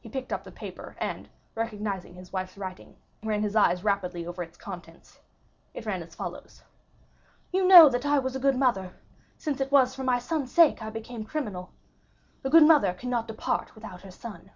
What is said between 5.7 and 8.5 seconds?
it ran as follows: "You know that I was a